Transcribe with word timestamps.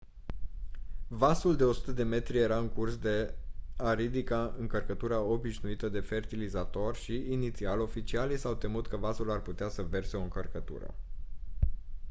vasul 1.07 1.55
de 1.55 1.63
100 1.63 1.91
de 1.91 2.03
metri 2.03 2.37
era 2.37 2.57
în 2.57 2.67
curs 2.67 2.97
de 2.97 3.33
a 3.77 3.93
ridica 3.93 4.55
încărcătura 4.57 5.19
obișnuită 5.21 5.89
de 5.89 5.99
fertilizator 5.99 6.95
și 6.95 7.25
inițial 7.31 7.79
oficialii 7.79 8.37
s-au 8.37 8.53
temut 8.55 8.87
că 8.87 8.97
vasul 8.97 9.31
ar 9.31 9.41
putea 9.41 9.69
să 9.69 9.81
verse 9.81 10.17
o 10.17 10.21
încărcătură 10.21 10.95